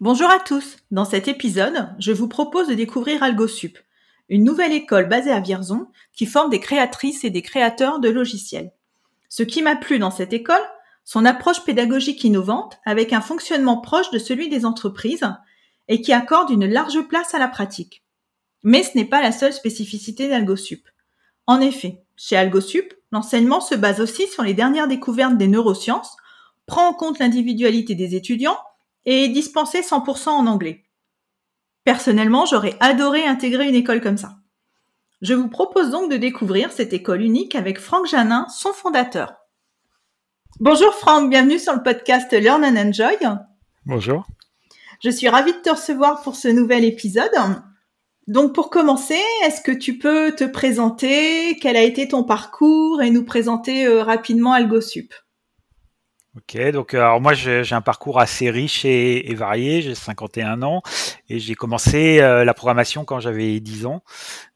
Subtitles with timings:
[0.00, 0.78] Bonjour à tous.
[0.90, 3.78] Dans cet épisode, je vous propose de découvrir AlgoSup,
[4.28, 8.72] une nouvelle école basée à Vierzon qui forme des créatrices et des créateurs de logiciels.
[9.28, 10.64] Ce qui m'a plu dans cette école,
[11.04, 15.32] son approche pédagogique innovante avec un fonctionnement proche de celui des entreprises
[15.86, 18.02] et qui accorde une large place à la pratique.
[18.64, 20.88] Mais ce n'est pas la seule spécificité d'AlgoSup.
[21.46, 26.16] En effet, chez AlgoSup, l'enseignement se base aussi sur les dernières découvertes des neurosciences,
[26.66, 28.58] prend en compte l'individualité des étudiants
[29.06, 30.84] et dispensé 100% en anglais.
[31.84, 34.36] Personnellement, j'aurais adoré intégrer une école comme ça.
[35.20, 39.34] Je vous propose donc de découvrir cette école unique avec Franck Janin, son fondateur.
[40.60, 43.16] Bonjour Franck, bienvenue sur le podcast Learn and Enjoy.
[43.86, 44.26] Bonjour.
[45.02, 47.30] Je suis ravie de te recevoir pour ce nouvel épisode.
[48.26, 51.58] Donc pour commencer, est-ce que tu peux te présenter?
[51.60, 53.02] Quel a été ton parcours?
[53.02, 55.12] Et nous présenter euh, rapidement AlgoSup
[56.36, 60.82] Ok, donc euh, alors moi j'ai un parcours assez riche et, varié, j'ai 51 ans
[61.28, 64.02] et j'ai commencé euh, la programmation quand j'avais 10 ans.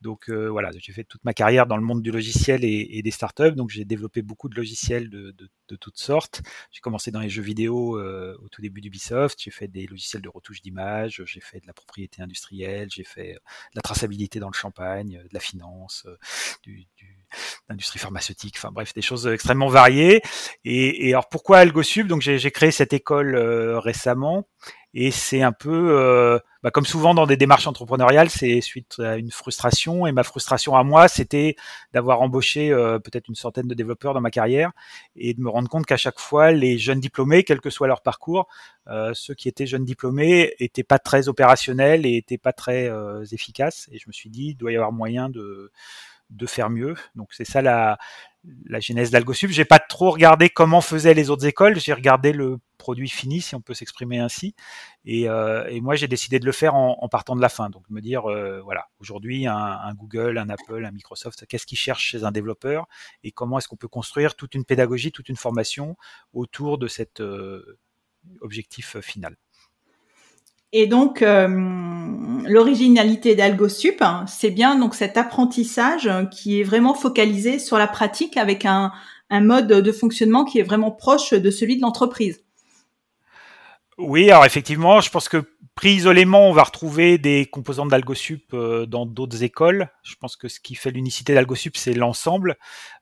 [0.00, 3.10] Donc euh, voilà, j'ai fait toute ma carrière dans le monde du logiciel et, des
[3.10, 5.34] startups, donc j'ai développé beaucoup de logiciels de,
[5.80, 6.42] toutes sortes.
[6.70, 10.28] J'ai commencé dans les jeux vidéo au tout début d'Ubisoft, j'ai fait des logiciels de
[10.28, 14.56] retouche d'image, j'ai fait de la propriété industrielle, j'ai fait de la traçabilité dans le
[14.56, 16.06] champagne, de la finance,
[16.62, 17.18] du, du
[17.68, 20.22] l'industrie pharmaceutique, enfin bref, des choses extrêmement variées.
[20.64, 22.06] Et, et alors pourquoi AlgoSub?
[22.06, 24.48] Donc j'ai créé cette école euh, récemment
[24.94, 29.16] et c'est un peu, euh, bah, comme souvent dans des démarches entrepreneuriales, c'est suite à
[29.16, 30.06] une frustration.
[30.06, 31.56] Et ma frustration à moi, c'était
[31.92, 34.72] d'avoir embauché euh, peut-être une centaine de développeurs dans ma carrière
[35.14, 38.02] et de me rendre compte qu'à chaque fois, les jeunes diplômés, quel que soit leur
[38.02, 38.48] parcours,
[39.12, 42.90] ceux qui étaient jeunes diplômés étaient pas très opérationnels et étaient pas très
[43.32, 43.88] efficaces.
[43.92, 45.70] Et je me suis dit, il doit y avoir moyen de
[46.30, 46.94] de faire mieux.
[47.14, 47.98] Donc c'est ça la,
[48.66, 49.50] la genèse d'AlgoSub.
[49.50, 51.78] J'ai pas trop regardé comment faisaient les autres écoles.
[51.78, 54.54] J'ai regardé le produit fini, si on peut s'exprimer ainsi.
[55.04, 57.70] Et, euh, moi, j'ai décidé de le faire en, partant de la fin.
[57.70, 61.78] Donc me dire, euh, voilà, aujourd'hui, un, un, Google, un Apple, un Microsoft, qu'est-ce qu'ils
[61.78, 62.86] cherchent chez un développeur
[63.22, 65.96] et comment est-ce qu'on peut construire toute une pédagogie, toute une formation
[66.32, 67.78] autour de cet euh,
[68.40, 69.36] objectif final.
[70.72, 71.48] Et donc, euh,
[72.46, 78.36] l'originalité d'AlgoSup, hein, c'est bien donc cet apprentissage qui est vraiment focalisé sur la pratique
[78.36, 78.92] avec un,
[79.30, 82.42] un mode de fonctionnement qui est vraiment proche de celui de l'entreprise.
[83.98, 85.44] Oui, alors effectivement, je pense que
[85.78, 89.88] pris isolément, on va retrouver des composantes d'AlgoSup euh, dans d'autres écoles.
[90.02, 92.56] Je pense que ce qui fait l'unicité d'AlgoSup, c'est l'ensemble.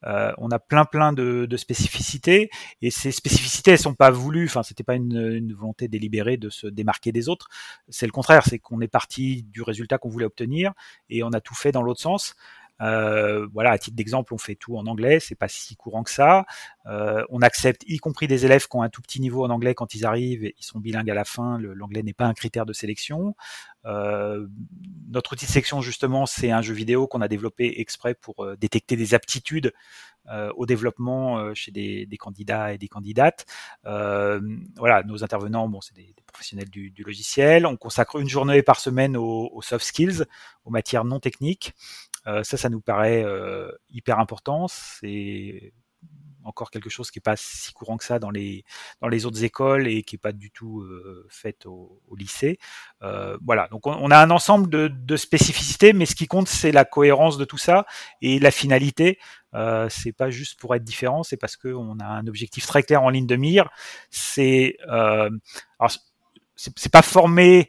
[0.04, 2.50] Euh, on a plein plein de, spécificités
[2.82, 4.44] et ces spécificités, elles sont pas voulues.
[4.44, 7.48] Enfin, c'était pas une, volonté délibérée de se démarquer des autres.
[7.88, 10.74] C'est le contraire, c'est qu'on est parti du résultat qu'on voulait obtenir
[11.08, 12.34] et on a tout fait dans l'autre sens.
[12.82, 16.10] Euh, voilà, à titre d'exemple, on fait tout en anglais, c'est pas si courant que
[16.10, 16.44] ça.
[16.86, 19.74] Euh, on accepte, y compris des élèves qui ont un tout petit niveau en anglais
[19.74, 21.58] quand ils arrivent, et ils sont bilingues à la fin.
[21.58, 23.34] L'anglais n'est pas un critère de sélection.
[23.86, 24.46] Euh,
[25.08, 28.56] notre outil de sélection, justement, c'est un jeu vidéo qu'on a développé exprès pour euh,
[28.56, 29.72] détecter des aptitudes
[30.28, 33.46] euh, au développement euh, chez des, candidats et des candidates.
[33.84, 37.64] voilà, nos intervenants, bon, c'est des, professionnels du, logiciel.
[37.64, 40.24] On consacre une journée par semaine aux soft skills,
[40.64, 41.74] aux matières non techniques.
[42.26, 44.68] Euh, ça, ça nous paraît euh, hyper important.
[44.68, 45.72] C'est
[46.46, 48.64] encore quelque chose qui est pas si courant que ça dans les
[49.00, 52.58] dans les autres écoles et qui est pas du tout euh, fait au, au lycée.
[53.02, 56.48] Euh, voilà, donc on, on, a un ensemble de, de, spécificités, mais ce qui compte
[56.48, 57.84] c'est la cohérence de tout ça
[58.22, 59.18] et la finalité.
[59.54, 63.02] Euh, c'est pas juste pour être différent, c'est parce qu'on a un objectif très clair
[63.02, 63.70] en ligne de mire.
[64.10, 65.30] C'est euh,
[66.56, 67.68] c'est pas former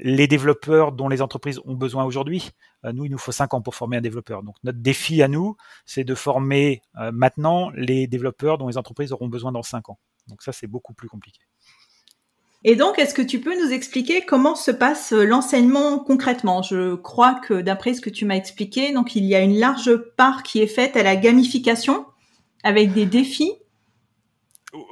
[0.00, 2.50] les développeurs dont les entreprises ont besoin aujourd'hui.
[2.84, 4.42] Euh, nous, il nous faut cinq ans pour former un développeur.
[4.42, 9.12] Donc notre défi à nous, c'est de former euh, maintenant les développeurs dont les entreprises
[9.12, 9.98] auront besoin dans cinq ans.
[10.28, 11.40] Donc ça, c'est beaucoup plus compliqué.
[12.64, 16.62] Et donc, est-ce que tu peux nous expliquer comment se passe l'enseignement concrètement?
[16.62, 19.94] Je crois que d'après ce que tu m'as expliqué, donc il y a une large
[20.16, 22.06] part qui est faite à la gamification
[22.64, 23.52] avec des défis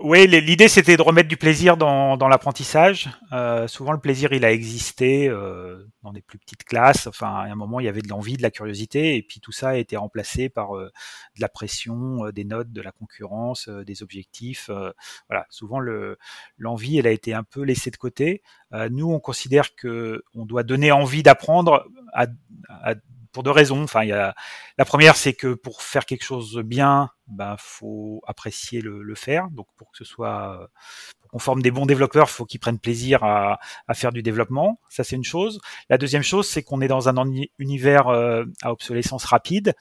[0.03, 3.11] oui, l'idée c'était de remettre du plaisir dans, dans l'apprentissage.
[3.33, 7.07] Euh, souvent le plaisir il a existé euh, dans des plus petites classes.
[7.07, 9.53] Enfin, à un moment il y avait de l'envie, de la curiosité, et puis tout
[9.53, 10.91] ça a été remplacé par euh,
[11.37, 14.71] de la pression, euh, des notes, de la concurrence, euh, des objectifs.
[15.29, 16.19] voilà, souvent le
[16.59, 18.43] l'envie elle a été un peu laissée de côté.
[18.91, 22.27] nous on considère que on doit donner envie d'apprendre à,
[22.69, 22.95] à
[23.35, 23.83] pour deux raisons.
[23.83, 29.49] Enfin, la première, c'est que pour faire quelque chose bien, ben faut apprécier le, faire.
[29.51, 30.71] Donc pour que ce soit,
[31.21, 33.59] pour qu'on forme des bons développeurs, faut qu'ils prennent plaisir à,
[33.95, 34.81] faire du développement.
[34.89, 35.61] Ça c'est une chose.
[35.89, 37.15] La deuxième chose, c'est qu'on est dans un
[37.59, 39.75] univers euh, à obsolescence rapide,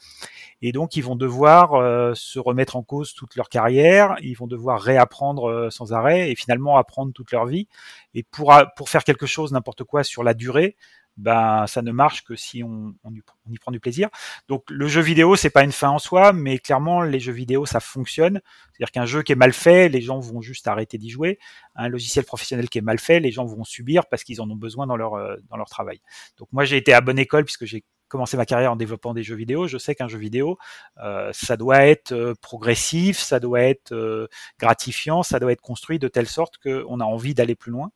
[0.62, 4.16] et donc ils vont devoir euh, se remettre en cause toute leur carrière.
[4.22, 7.68] Ils vont devoir réapprendre euh, sans arrêt et finalement apprendre toute leur vie.
[8.14, 10.76] Et pour pour faire quelque chose, n'importe quoi sur la durée,
[11.16, 13.12] ben ça ne marche que si on, on,
[13.50, 14.08] y prend du plaisir.
[14.48, 17.66] Donc le jeu vidéo c'est pas une fin en soi, mais clairement les jeux vidéo
[17.66, 18.40] ça fonctionne.
[18.72, 21.38] C'est-à-dire qu'un jeu qui est mal fait, les gens vont juste arrêter d'y jouer.
[21.76, 24.56] Un logiciel professionnel qui est mal fait, les gens vont subir parce qu'ils en ont
[24.56, 26.00] besoin dans leur euh, dans leur travail.
[26.38, 27.84] Donc moi j'ai été à bonne école puisque j'ai
[28.14, 29.66] commencé ma carrière en développant des jeux vidéo.
[29.66, 30.56] Je sais qu'un jeu vidéo
[31.02, 34.28] euh, ça doit être euh, progressif, ça doit être euh,
[34.60, 37.90] gratifiant, ça doit être construit de telle sorte qu'on a envie d'aller plus loin.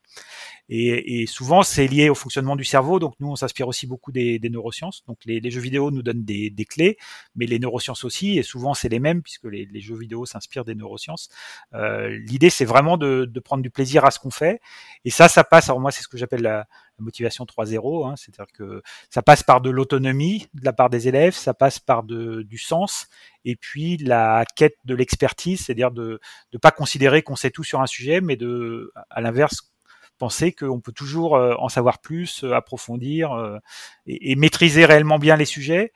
[0.70, 2.99] Et, souvent, c'est lié au fonctionnement du cerveau.
[2.99, 5.03] Donc, nous, on s'inspire aussi beaucoup des, neurosciences.
[5.06, 6.99] Donc, les, jeux vidéo nous donnent des, clés,
[7.37, 8.38] mais les neurosciences aussi.
[8.38, 11.31] Et souvent, c'est les mêmes puisque les, jeux vidéo s'inspirent des neurosciences.
[11.73, 14.61] L'idée, c'est vraiment de, de, prendre du plaisir à ce qu'on fait.
[15.06, 15.71] Et ça, ça passe.
[15.71, 16.67] Alors moi, c'est ce que j'appelle la,
[16.99, 18.09] la, motivation 3.0.
[18.09, 21.79] Hein, C'est-à-dire que ça passe par de l'autonomie de la part des élèves, ça passe
[21.79, 23.06] par de, du sens,
[23.45, 26.21] et puis la quête de l'expertise, c'est-à-dire de
[26.53, 29.73] ne pas considérer qu'on sait tout sur un sujet, mais de, à l'inverse,
[30.19, 33.59] penser qu'on peut toujours euh, en savoir plus, euh, approfondir euh,
[34.06, 35.93] et, maîtriser réellement bien les sujets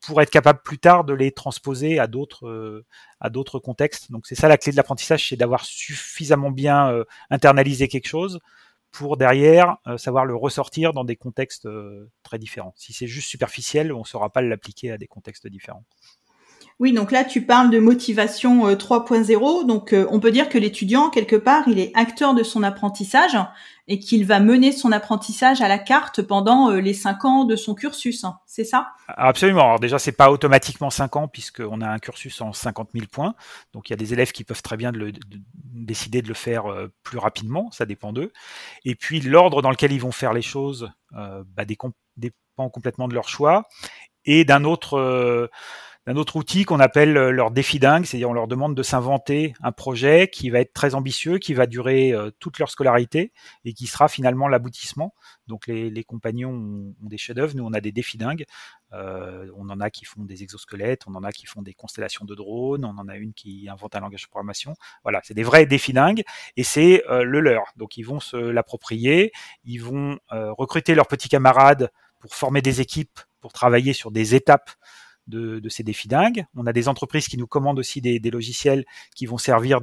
[0.00, 2.82] pour être capable plus tard de les transposer à d'autres
[3.20, 4.10] à d'autres contextes.
[4.10, 8.40] Donc c'est ça la clé de l'apprentissage, c'est d'avoir suffisamment bien internalisé quelque chose
[8.90, 11.68] pour derrière savoir le ressortir dans des contextes
[12.22, 12.74] très différents.
[12.76, 15.84] Si c'est juste superficiel, on ne saura pas l'appliquer à des contextes différents.
[16.80, 19.34] Oui, donc là, tu parles de motivation 3.0.
[19.34, 22.62] Euh, donc, euh, on peut dire que l'étudiant, quelque part, il est acteur de son
[22.62, 23.36] apprentissage
[23.86, 27.54] et qu'il va mener son apprentissage à la carte pendant euh, les cinq ans de
[27.54, 28.24] son cursus.
[28.24, 28.38] Hein.
[28.46, 28.92] C'est ça?
[29.08, 29.64] Absolument.
[29.64, 33.34] Alors déjà, c'est pas automatiquement cinq ans puisqu'on a un cursus en 50 000 points.
[33.74, 34.90] Donc, il y a des élèves qui peuvent très bien
[35.52, 36.64] décider de le faire
[37.02, 37.70] plus rapidement.
[37.72, 38.32] Ça dépend d'eux.
[38.86, 43.28] Et puis, l'ordre dans lequel ils vont faire les choses bah, dépend complètement de leur
[43.28, 43.68] choix
[44.24, 45.50] et d'un autre
[46.10, 49.54] d'un autre outil qu'on appelle euh, leur défi dingue, c'est-à-dire on leur demande de s'inventer
[49.62, 53.32] un projet qui va être très ambitieux, qui va durer euh, toute leur scolarité
[53.64, 55.14] et qui sera finalement l'aboutissement.
[55.46, 58.44] Donc les, compagnons ont, des chefs-d'œuvre, nous on a des défis dingues.
[58.92, 62.24] Euh, on en a qui font des exosquelettes, on en a qui font des constellations
[62.24, 64.74] de drones, on en a une qui invente un langage de programmation.
[65.04, 66.24] Voilà, c'est des vrais défis dingues
[66.56, 67.66] et c'est le leur.
[67.76, 69.30] Donc ils vont se l'approprier,
[69.62, 74.70] ils vont recruter leurs petits camarades pour former des équipes, pour travailler sur des étapes
[75.30, 76.44] de, ces défis dingues.
[76.54, 78.84] On a des entreprises qui nous commandent aussi des, logiciels
[79.14, 79.80] qui vont servir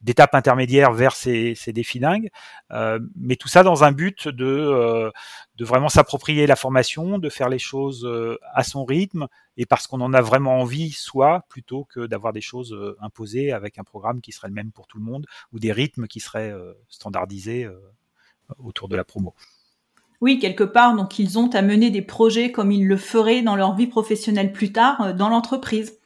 [0.00, 2.30] d'étape intermédiaire vers ces, ces défis dingues.
[2.72, 5.10] Euh, mais tout ça dans un but de, euh,
[5.56, 9.26] de vraiment s'approprier la formation, de faire les choses euh, à son rythme
[9.56, 13.78] et parce qu'on en a vraiment envie, soit plutôt que d'avoir des choses imposées avec
[13.78, 16.54] un programme qui serait le même pour tout le monde ou des rythmes qui seraient
[16.90, 17.66] standardisés
[18.58, 19.34] autour de la promo.
[20.20, 23.56] Oui, quelque part, donc ils ont à mener des projets comme ils le feraient dans
[23.56, 25.98] leur vie professionnelle plus tard euh, dans l'entreprise.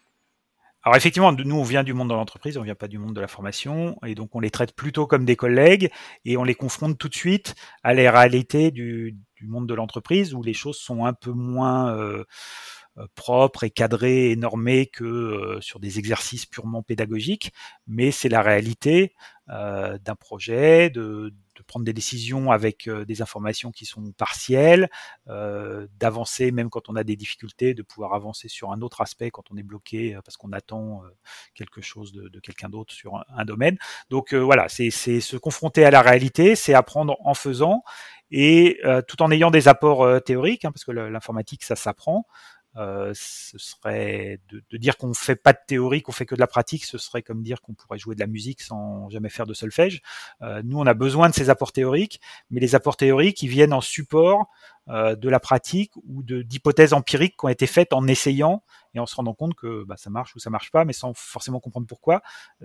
[0.83, 3.21] Alors effectivement, nous on vient du monde de l'entreprise, on vient pas du monde de
[3.21, 5.91] la formation, et donc on les traite plutôt comme des collègues
[6.25, 10.43] et on les confronte tout de suite à la réalité du, monde de l'entreprise où
[10.43, 12.25] les choses sont un peu moins euh,
[12.97, 17.53] euh propres et cadrées et normées que sur des exercices purement pédagogiques,
[17.87, 19.15] mais c'est la réalité
[19.49, 21.35] d'un projet, de
[21.71, 24.91] prendre des décisions avec euh, des informations qui sont partielles,
[25.29, 29.31] euh, d'avancer même quand on a des difficultés, de pouvoir avancer sur un autre aspect
[29.31, 31.03] quand on est bloqué euh, parce qu'on attend
[31.55, 33.79] quelque chose de, quelqu'un d'autre sur un, un, domaine.
[34.11, 37.85] Donc voilà, c'est se confronter à la réalité, c'est apprendre en faisant
[38.33, 42.27] et tout en ayant des apports théoriques, hein, parce que l'informatique ça s'apprend.
[42.81, 46.41] Euh, ce serait de, de dire qu'on fait pas de théorie, qu'on fait que de
[46.41, 49.47] la pratique, ce serait comme dire qu'on pourrait jouer de la musique sans jamais faire
[49.47, 50.01] de solfège.
[50.41, 52.21] Euh, nous, on a besoin de ces apports théoriques,
[52.51, 54.49] mais les apports théoriques, ils viennent en support
[54.89, 58.63] de la pratique ou d'hypothèses empiriques qui ont été faites en essayant
[58.95, 61.13] et en se rendant compte que bah, ça marche ou ça marche pas, mais sans
[61.15, 62.23] forcément comprendre pourquoi.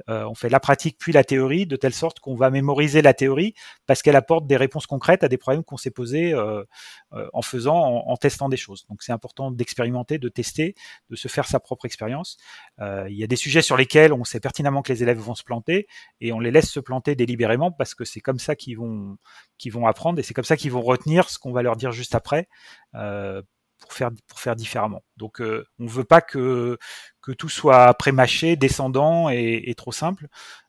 [0.10, 3.13] Euh, on fait la pratique puis la théorie de telle sorte qu'on va mémoriser la
[3.13, 3.53] théorie
[3.86, 6.63] parce qu'elle apporte des réponses concrètes à des problèmes qu'on s'est posés euh,
[7.13, 8.86] euh, en faisant, en, testant des choses.
[8.89, 10.75] Donc c'est important d'expérimenter, de tester,
[11.10, 12.38] de se faire sa propre expérience.
[12.79, 15.43] il y a des sujets sur lesquels on sait pertinemment que les élèves vont se
[15.43, 15.88] planter
[16.22, 19.17] et on les laisse se planter délibérément parce que c'est comme ça qu'ils vont,
[19.57, 21.91] qu'ils vont apprendre et c'est comme ça qu'ils vont retenir ce qu'on va leur dire
[21.91, 22.47] juste après
[23.79, 25.03] pour faire pour faire différemment.
[25.17, 26.77] Donc euh, on veut pas que
[27.38, 30.27] tout soit prémâché, descendant et, trop simple.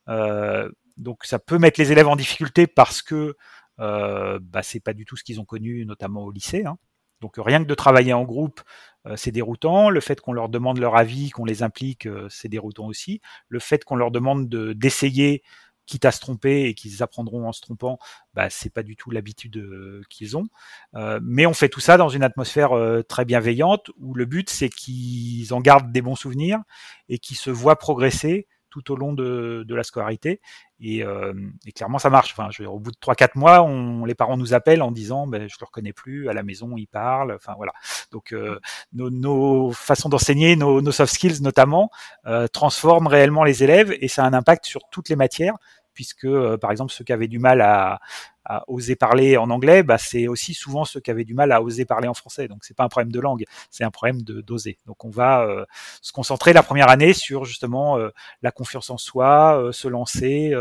[0.09, 3.37] Euh, donc ça peut mettre les élèves en difficulté parce que
[3.81, 6.65] euh, bah, c'est pas du tout ce qu'ils ont connu, notamment au lycée.
[6.65, 6.79] Hein.
[7.21, 8.61] Donc rien que de travailler en groupe,
[9.07, 9.91] euh, c'est déroutant.
[9.91, 13.21] Le fait qu'on leur demande leur avis, qu'on les implique, euh, c'est déroutant aussi.
[13.49, 15.43] Le fait qu'on leur demande de d'essayer
[15.87, 17.99] quitte à se tromper et qu'ils apprendront en se trompant,
[18.35, 20.47] bah, c'est pas du tout l'habitude euh, qu'ils ont.
[20.95, 24.51] Euh, mais on fait tout ça dans une atmosphère euh, très bienveillante où le but
[24.51, 26.61] c'est qu'ils en gardent des bons souvenirs
[27.09, 30.41] et qu'ils se voient progresser tout au long de, de la scolarité.
[30.81, 31.33] Et, euh,
[31.65, 32.33] et, clairement, ça marche.
[32.33, 35.49] Enfin, je au bout de 3-4 mois, on, les parents nous appellent en disant ben,
[35.49, 37.33] Je le reconnais plus, à la maison, il parle.
[37.33, 37.73] Enfin, voilà.
[38.13, 38.61] Donc, euh,
[38.93, 41.91] nos, nos, façons d'enseigner, nos, nos, soft skills notamment,
[42.27, 45.57] euh, transforment réellement les élèves et ça a un impact sur toutes les matières
[45.97, 47.99] puisque euh, par exemple ceux qui avaient du mal à,
[48.49, 51.61] à oser parler en anglais, bah, c'est aussi souvent ceux qui avaient du mal à
[51.61, 52.47] oser parler en français.
[52.47, 54.79] Donc c'est pas un problème de langue, c'est un problème de d'oser.
[54.87, 55.65] Donc on va euh,
[56.01, 58.11] se concentrer la première année sur justement euh,
[58.43, 60.55] la confiance en soi, euh, se lancer,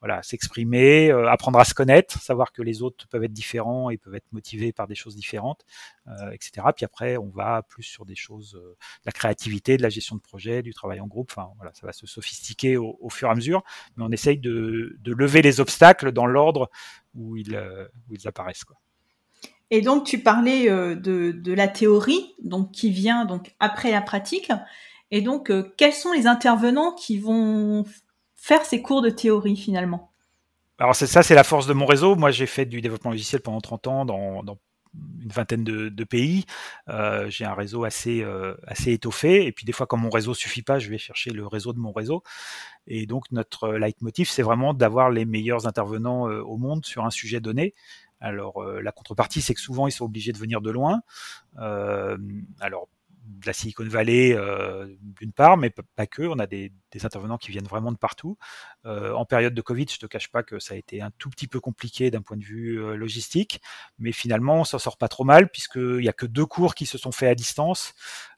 [0.00, 4.14] voilà, s'exprimer, apprendre à se connaître, savoir que les autres peuvent être différents et peuvent
[4.14, 5.64] être motivés par des choses différentes,
[6.32, 6.66] etc.
[6.76, 10.20] Puis après on va plus sur des choses, de la créativité, de la gestion de
[10.20, 11.32] projet, du travail en groupe.
[11.34, 13.64] Enfin voilà, ça va se sophistiquer au, au fur et à mesure,
[13.96, 16.70] mais on essaye de, de lever les obstacles dans l'ordre
[17.14, 18.64] où ils, euh, où ils apparaissent.
[18.64, 18.76] Quoi.
[19.70, 24.00] Et donc tu parlais euh, de, de, la théorie, donc qui vient donc après la
[24.00, 24.50] pratique.
[25.10, 27.84] Et donc euh, quels sont les intervenants qui vont
[28.36, 30.10] faire ces cours de théorie finalement?
[30.78, 32.16] Alors c'est ça, c'est la force de mon réseau.
[32.16, 34.58] Moi j'ai fait du développement logiciel pendant 30 ans dans, dans
[35.22, 36.44] une vingtaine de, pays.
[36.88, 39.46] Euh, j'ai un réseau assez euh, assez étoffé.
[39.46, 41.78] Et puis des fois, quand mon réseau suffit pas, je vais chercher le réseau de
[41.78, 42.22] mon réseau.
[42.86, 47.10] Et donc notre leitmotiv, c'est vraiment d'avoir les meilleurs intervenants euh, au monde sur un
[47.10, 47.74] sujet donné.
[48.20, 51.02] Alors la contrepartie, c'est que souvent ils sont obligés de venir de loin.
[51.56, 52.88] alors
[53.28, 56.22] de la Silicon Valley euh, d'une part, mais pas que.
[56.22, 56.72] On a des,
[57.04, 58.38] intervenants qui viennent vraiment de partout.
[58.86, 61.28] Euh, en période de Covid, je te cache pas que ça a été un tout
[61.30, 63.60] petit peu compliqué d'un point de vue euh, logistique,
[63.98, 66.86] mais finalement, on s'en sort pas trop mal puisqu'il y a que deux cours qui
[66.86, 67.94] se sont faits à distance.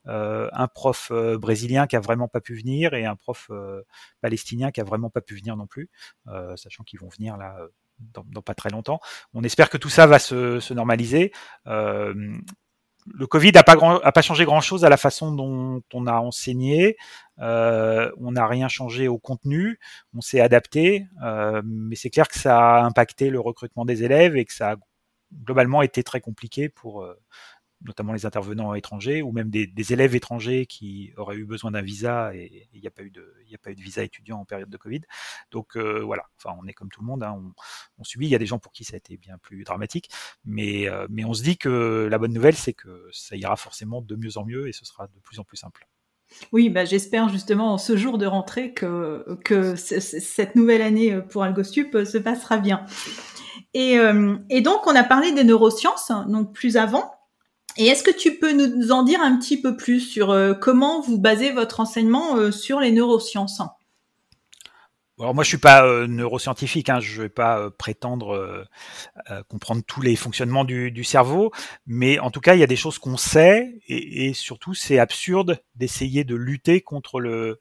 [0.07, 3.51] Un prof brésilien qui a vraiment pas pu venir et un prof
[4.23, 5.91] palestinien qui a vraiment pas pu venir non plus,
[6.57, 7.57] sachant qu'ils vont venir là.
[8.15, 8.99] Dans, pas très longtemps.
[9.35, 11.33] On espère que tout ça va se, se normaliser.
[13.13, 16.97] Le Covid n'a pas, changé grand-chose à la façon dont on a enseigné.
[17.41, 19.79] Euh, on n'a rien changé au contenu.
[20.17, 24.37] On s'est adapté, euh, mais c'est clair que ça a impacté le recrutement des élèves
[24.37, 24.77] et que ça a
[25.45, 27.19] globalement été très compliqué pour euh,
[27.83, 32.35] notamment les intervenants étrangers ou même des, élèves étrangers qui auraient eu besoin d'un visa
[32.35, 34.71] et il n'y a pas eu de a pas eu de visa étudiant en période
[34.71, 35.01] de Covid.
[35.51, 37.41] Donc euh, voilà, enfin on est comme tout le monde, hein,
[37.99, 38.27] on, subit.
[38.27, 40.11] Il y a des gens pour qui ça a été bien plus dramatique,
[40.45, 44.03] mais euh, mais on se dit que la bonne nouvelle c'est que ça ira forcément
[44.03, 45.89] de mieux en mieux et ce sera de plus en plus simple.
[46.53, 51.43] Oui, bah, j'espère justement en ce jour de rentrée que, que cette nouvelle année pour
[51.43, 52.87] AlgoStup se passera bien.
[53.75, 57.11] Et, euh, et donc, on a parlé des neurosciences, donc plus avant.
[57.77, 61.01] Et est-ce que tu peux nous en dire un petit peu plus sur euh, comment
[61.01, 63.63] vous basez votre enseignement euh, sur les neurosciences?
[65.19, 68.67] Alors moi je suis pas euh, neuroscientifique, hein, je vais pas prétendre
[69.49, 71.53] comprendre tous les fonctionnements du, cerveau,
[71.87, 75.61] mais en tout cas il y a des choses qu'on sait et, surtout c'est absurde
[75.75, 77.61] d'essayer de lutter contre le,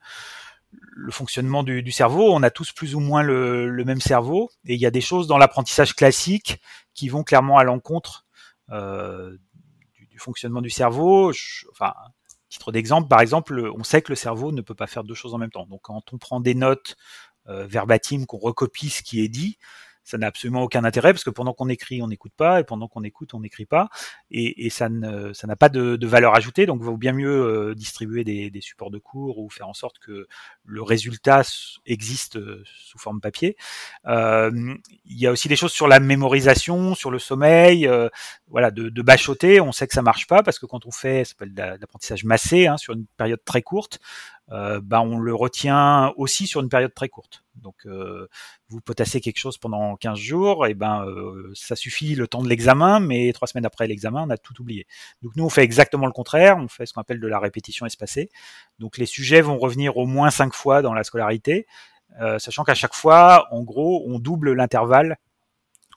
[1.10, 2.32] fonctionnement du, cerveau.
[2.34, 4.50] On a tous plus ou moins le même cerveau.
[4.66, 6.62] Et il y a des choses dans l'apprentissage classique
[6.94, 8.26] qui vont clairement à l'encontre
[10.20, 11.32] fonctionnement du cerveau.
[11.72, 11.94] Enfin,
[12.50, 15.34] titre d'exemple, par exemple, on sait que le cerveau ne peut pas faire deux choses
[15.34, 15.66] en même temps.
[15.66, 16.98] Donc, quand on prend des notes
[17.48, 19.58] euh, verbatim, qu'on recopie ce qui est dit,
[20.10, 22.88] ça n'a absolument aucun intérêt parce que pendant qu'on écrit, on n'écoute pas et pendant
[22.88, 23.90] qu'on écoute, on n'écrit pas
[24.32, 26.66] et, ça n'a pas de, valeur ajoutée.
[26.66, 30.00] Donc, il vaut bien mieux euh, distribuer des, supports de cours ou faire en sorte
[30.00, 30.28] que
[30.66, 31.44] le résultat
[31.86, 33.56] existe euh, sous forme papier.
[34.08, 34.52] Euh,
[35.06, 37.90] il y a aussi des choses sur la mémorisation, sur le sommeil,
[38.48, 39.62] voilà, de, de bachoter.
[39.62, 42.66] On sait que ça marche pas parce que quand on fait, ça s'appelle l'apprentissage massé
[42.66, 44.00] hein, sur une période très courte,
[44.52, 47.44] euh, bah, on le retient aussi sur une période très courte.
[47.56, 48.28] Donc, euh,
[48.70, 52.50] vous potassez quelque chose pendant 15 jours, et ben euh, ça suffit le temps de
[52.50, 54.88] l'examen, mais trois semaines après l'examen, on a tout oublié.
[55.22, 57.86] Donc nous, on fait exactement le contraire, on fait ce qu'on appelle de la répétition
[57.86, 58.30] espacée.
[58.80, 61.68] Donc les sujets vont revenir au moins cinq fois dans la scolarité,
[62.40, 65.18] sachant qu'à chaque fois, en gros, on double l'intervalle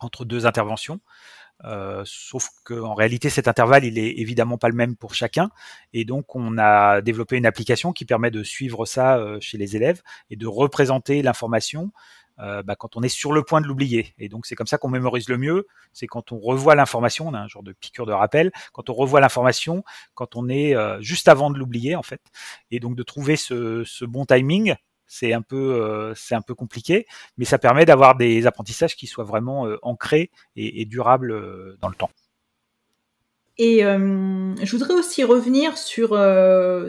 [0.00, 1.00] entre deux interventions.
[1.64, 5.50] Euh, sauf qu'en réalité, cet intervalle, il est évidemment pas le même pour chacun.
[5.92, 9.76] Et donc, on a développé une application qui permet de suivre ça euh, chez les
[9.76, 11.92] élèves et de représenter l'information
[12.40, 14.14] euh, bah, quand on est sur le point de l'oublier.
[14.19, 15.66] Et donc, c'est comme ça qu'on mémorise le mieux.
[15.92, 18.95] C'est quand on revoit l'information, on a un genre de piqûre de rappel, quand on
[18.95, 22.23] revoit l'information, quand on est juste avant de l'oublier, en fait.
[22.71, 24.75] Et donc, de trouver ce, ce bon timing
[25.12, 29.07] c'est un peu euh, c'est un peu compliqué, mais ça permet d'avoir des apprentissages qui
[29.07, 32.09] soient vraiment euh, ancrés et, durables euh, dans le temps.
[33.59, 36.19] Et je voudrais aussi revenir sur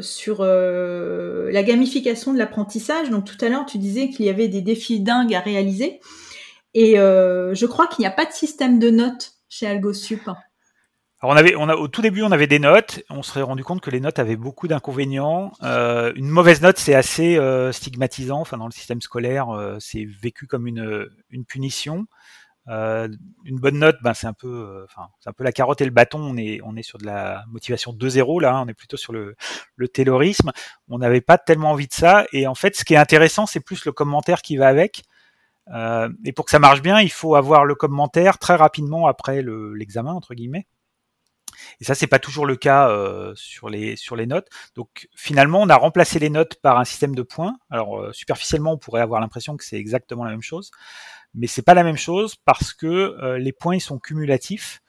[0.02, 3.10] sur la gamification de l'apprentissage.
[3.10, 6.00] Donc tout à l'heure, tu disais qu'il y avait des défis dingues à réaliser,
[6.74, 10.22] et je crois qu'il n'y a pas de système de notes chez AlgoSup.
[11.24, 13.02] Alors on avait, au tout début, on avait des notes.
[13.10, 15.54] On se serait rendu compte que les notes avaient beaucoup d'inconvénients.
[15.64, 18.42] Euh, une mauvaise note, c'est assez euh, stigmatisant.
[18.42, 21.08] Enfin, dans le système scolaire, euh, c'est vécu comme une,
[21.48, 22.08] punition.
[22.68, 25.92] Une bonne note, ben c'est un peu, enfin, c'est un peu la carotte et le
[25.92, 26.20] bâton.
[26.20, 28.56] On est, on est sur de la motivation 2-0 là.
[28.56, 28.64] Hein.
[28.66, 29.38] on est plutôt sur le,
[29.78, 30.52] le taylorisme.
[30.90, 32.26] On n'avait pas tellement envie de ça.
[32.34, 35.04] Et en fait, ce qui est intéressant, c'est plus le commentaire qui va avec.
[35.70, 40.12] et pour que ça marche bien, il faut avoir le commentaire très rapidement après l'examen
[40.12, 40.68] entre guillemets.
[41.80, 43.96] Et ça, c'est pas toujours le cas euh, sur les
[44.26, 44.48] notes.
[44.76, 47.58] Donc finalement, on a remplacé les notes par un système de points.
[47.70, 50.72] Alors euh, superficiellement, on pourrait avoir l'impression que c'est exactement la même chose,
[51.34, 54.82] mais c'est pas la même chose parce que euh, les points sont cumulatifs.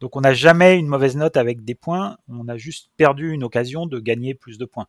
[0.00, 2.18] Donc on n'a jamais une mauvaise note avec des points.
[2.28, 4.86] On a juste perdu une occasion de gagner plus de points.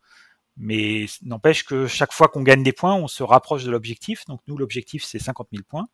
[0.62, 4.26] Mais n'empêche que chaque fois qu'on gagne des points, on se rapproche de l'objectif.
[4.26, 5.88] Donc nous, l'objectif, c'est 50 000 points.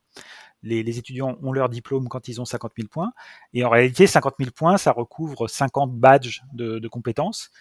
[0.66, 3.14] Les, étudiants ont leur diplôme quand ils ont 50 000 points.
[3.54, 7.52] Et en réalité, 50 000 points, ça recouvre 50 badges de, compétences.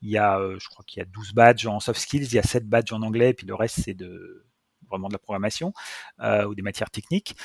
[0.00, 2.34] Il y a, euh, je crois qu'il y a 12 badges en soft skills, il
[2.34, 4.46] y a 7 badges en anglais, puis le reste, c'est de
[4.88, 5.72] vraiment de la programmation
[6.20, 7.36] euh, ou des matières techniques.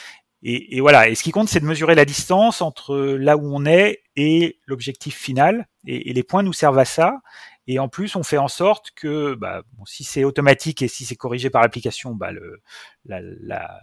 [0.44, 1.10] Et, et, voilà.
[1.10, 4.60] Et ce qui compte, c'est de mesurer la distance entre là où on est et
[4.66, 5.68] l'objectif final.
[5.86, 7.20] Et, et, les points nous servent à ça.
[7.68, 11.16] Et en plus, on fait en sorte que, bah, si c'est automatique et si c'est
[11.16, 12.62] corrigé par l'application, bah, le,
[13.06, 13.82] la, la,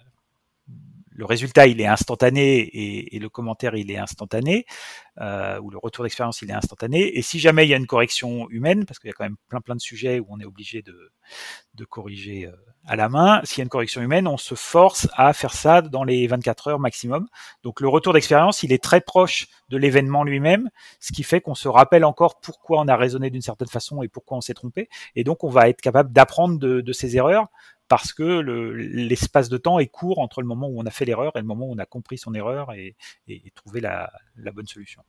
[1.15, 2.59] le résultat il est instantané
[3.15, 4.67] et, le commentaire il est instantané
[5.21, 7.17] euh, ou le retour d'expérience il est instantané.
[7.17, 9.37] Et si jamais il y a une correction humaine parce qu'il y a quand même
[9.49, 11.13] plein plein de sujets où on est obligé de,
[11.75, 12.53] de corriger euh,
[12.87, 15.81] à la main s'il y a une correction humaine on se force à faire ça
[15.81, 17.29] dans les 24 heures maximum.
[17.63, 21.55] Donc le retour d'expérience il est très proche de l'événement lui-même ce qui fait qu'on
[21.55, 24.89] se rappelle encore pourquoi on a raisonné d'une certaine façon et pourquoi on s'est trompé.
[25.15, 27.49] Et donc on va être capable d'apprendre de, de ses erreurs
[27.89, 31.33] parce que l'espace de temps est court entre le moment où on a fait l'erreur
[31.37, 32.97] et le moment où on a compris son erreur et,
[33.29, 35.03] et, trouvé la, la, bonne solution.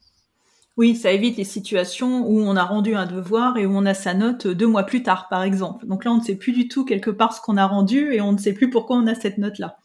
[0.78, 3.94] Oui, ça évite les situations où on a rendu un devoir et où on a
[3.94, 5.86] sa note deux mois plus tard, par exemple.
[5.86, 8.20] Donc là, on ne sait plus du tout quelque part ce qu'on a rendu et
[8.20, 9.78] on ne sait plus pourquoi on a cette note-là.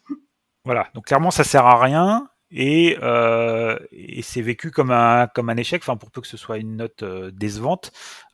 [0.65, 5.49] Voilà, donc clairement, ça sert à rien et, euh, et c'est vécu comme un comme
[5.49, 5.81] un échec.
[5.83, 7.91] Enfin, pour peu que ce soit une note euh, décevante,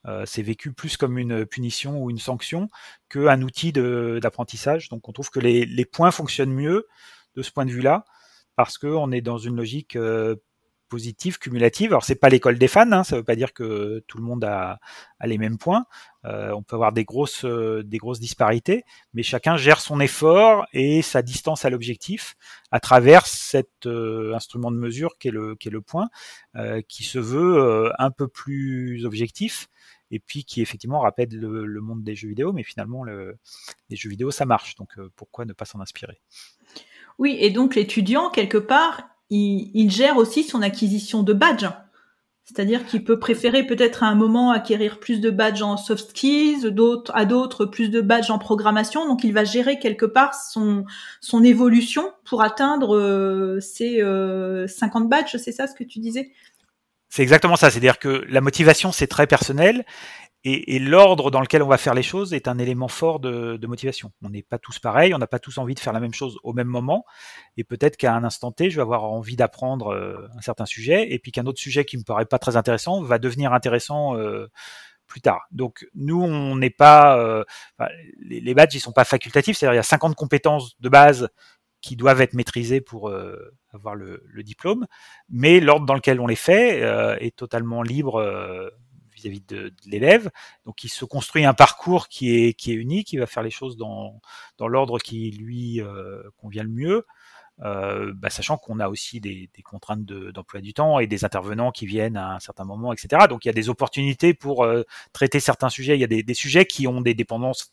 [0.08, 2.68] euh, c'est vécu plus comme une punition ou une sanction
[3.10, 4.90] qu'un outil d'apprentissage.
[4.90, 6.88] Donc, on trouve que les, les, points fonctionnent mieux
[7.36, 8.06] de ce point de vue-là
[8.58, 10.36] parce qu'on est dans une logique euh,
[10.88, 11.92] positive, cumulative.
[11.92, 14.44] Alors c'est pas l'école des fans, hein, ça veut pas dire que tout le monde
[14.44, 14.80] a,
[15.24, 15.86] les mêmes points.
[16.26, 20.66] Euh, on peut avoir des grosses, euh, des grosses disparités, mais chacun gère son effort
[20.74, 22.36] et sa distance à l'objectif
[22.72, 26.10] à travers cet euh, instrument de mesure qui est le, le point,
[26.88, 29.68] qui se veut un peu plus objectif
[30.10, 33.38] et puis qui effectivement rappelle le, monde des jeux vidéo, mais finalement le,
[33.90, 36.20] les jeux vidéo ça marche, donc pourquoi ne pas s'en inspirer?
[37.20, 41.70] Oui, et donc l'étudiant quelque part il, gère aussi son acquisition de badges.
[42.46, 46.72] C'est-à-dire qu'il peut préférer peut-être à un moment acquérir plus de badges en soft skills,
[46.72, 49.06] d'autres à d'autres plus de badges en programmation.
[49.06, 55.36] Donc il va gérer quelque part son évolution pour atteindre euh, ses euh, 50 badges.
[55.36, 56.32] C'est ça ce que tu disais?
[57.10, 57.70] C'est exactement ça.
[57.70, 59.86] C'est-à-dire que la motivation c'est très personnel
[60.44, 63.58] et, et l'ordre dans lequel on va faire les choses est un élément fort de,
[63.58, 64.12] de motivation.
[64.22, 66.38] On n'est pas tous pareils, on n'a pas tous envie de faire la même chose
[66.44, 67.06] au même moment,
[67.58, 71.12] et peut-être qu'à un instant T, je vais avoir envie d'apprendre euh, un certain sujet,
[71.12, 74.48] et puis qu'un autre sujet qui me paraît pas très intéressant va devenir intéressant euh,
[75.08, 75.48] plus tard.
[75.52, 77.44] Donc nous, on n'est pas, euh,
[78.20, 81.30] les, les, badges, ils sont pas facultatifs, c'est-à-dire il y a 50 compétences de base
[81.82, 84.88] qui doivent être maîtrisées pour euh, avoir le, le, diplôme,
[85.30, 88.22] mais l'ordre dans lequel on les fait euh, est totalement libre
[89.18, 90.30] vis-à-vis de, l'élève.
[90.66, 94.22] Donc il se construit un parcours qui est, unique, il va faire les choses dans,
[94.58, 95.82] dans l'ordre qui lui
[96.38, 97.06] convient le mieux.
[97.64, 101.72] Euh, bah, sachant qu'on a aussi des, des contraintes d'emploi du temps et des intervenants
[101.72, 103.24] qui viennent à un certain moment, etc.
[103.28, 105.98] Donc il y a des opportunités pour euh, traiter certains sujets.
[105.98, 107.72] Il y a des, des, sujets qui ont des dépendances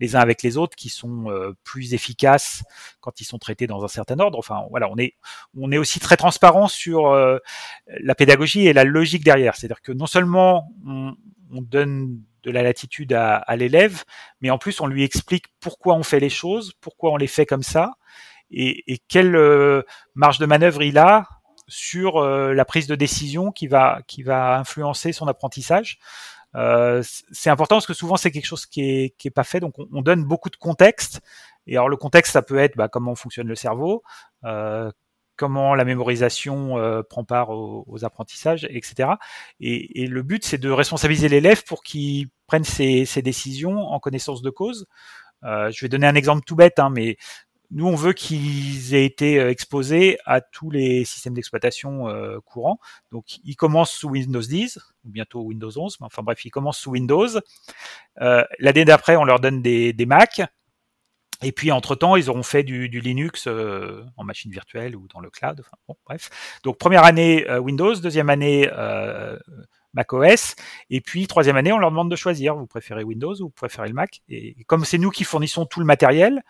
[0.00, 2.62] les uns avec les autres, qui sont euh, plus efficaces
[3.00, 4.38] quand ils sont traités dans un certain ordre.
[4.38, 5.16] Enfin voilà, on est
[5.54, 7.14] on est aussi très transparent sur
[7.86, 9.54] la pédagogie et la logique derrière.
[9.54, 11.14] C'est-à-dire que non seulement on,
[11.52, 14.04] on donne de la latitude à, à l'élève,
[14.40, 17.44] mais en plus on lui explique pourquoi on fait les choses, pourquoi on les fait
[17.44, 17.96] comme ça,
[18.50, 19.82] et, et quelle euh,
[20.14, 21.28] marge de manœuvre il a
[21.68, 25.98] sur euh, la prise de décision qui va qui va influencer son apprentissage.
[26.54, 29.60] Euh, c'est important parce que souvent c'est quelque chose qui est qui est pas fait,
[29.60, 31.20] donc on, donne beaucoup de contexte.
[31.66, 34.02] Et alors le contexte, ça peut être bah, comment fonctionne le cerveau,
[34.44, 34.90] euh,
[35.36, 39.10] comment la mémorisation euh, prend part aux, aux, apprentissages, etc.
[39.60, 43.98] Et, et le but, c'est de responsabiliser l'élève pour qu'il prenne ses, ses, décisions en
[44.00, 44.86] connaissance de cause.
[45.44, 47.16] Euh, je vais donner un exemple tout bête, hein, mais
[47.70, 52.78] nous, on veut qu'ils aient été euh, exposés à tous les systèmes d'exploitation euh, courants.
[53.12, 56.78] Donc, ils commencent sous Windows 10, ou bientôt Windows 11, mais enfin bref, ils commencent
[56.78, 57.28] sous Windows.
[58.20, 60.42] Euh, L'année d'après, on leur donne des, des Mac.
[61.42, 65.60] Et puis, entre-temps, ils auront fait du, Linux en machine virtuelle ou dans le cloud.
[65.60, 66.58] Enfin, bon, bref.
[66.64, 68.70] Donc, première année Windows, deuxième année
[69.96, 70.54] macOS.
[70.90, 72.54] Et puis, troisième année, on leur demande de choisir.
[72.54, 74.22] Vous préférez Windows ou vous préférez le Mac?
[74.28, 76.42] Et comme c'est nous qui fournissons tout le matériel,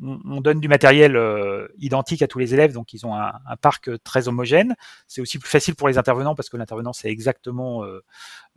[0.00, 3.90] on, donne du matériel euh, identique à tous les élèves, donc ils ont un, parc
[4.02, 4.74] très homogène.
[5.06, 8.02] C'est aussi plus facile pour les intervenants parce que l'intervenant sait exactement euh,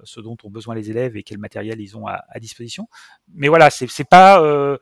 [0.03, 2.87] ce dont ont besoin les élèves et quel matériel ils ont à, disposition.
[3.33, 4.77] Mais voilà, c'est pas euh,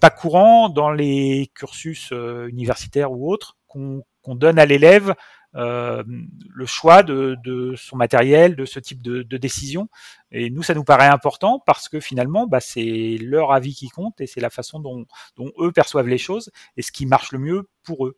[0.00, 2.12] pas courant dans les cursus
[2.48, 5.14] universitaires ou autres qu'on donne à l'élève euh,
[5.54, 9.88] le choix de, son matériel, de ce type de, décision.
[10.30, 14.20] Et nous, ça nous paraît important parce que finalement, bah, c'est leur avis qui compte
[14.20, 17.38] et c'est la façon dont, dont, eux perçoivent les choses et ce qui marche le
[17.38, 18.16] mieux pour eux.